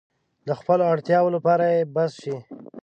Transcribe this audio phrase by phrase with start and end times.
[0.47, 2.35] د خپلو اړتیاوو لپاره يې بس شي.